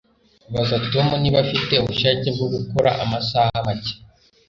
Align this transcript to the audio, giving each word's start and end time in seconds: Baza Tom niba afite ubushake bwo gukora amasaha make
Baza 0.53 0.77
Tom 0.91 1.07
niba 1.21 1.37
afite 1.45 1.73
ubushake 1.77 2.27
bwo 2.35 2.47
gukora 2.53 2.89
amasaha 3.03 3.51
make 3.65 3.93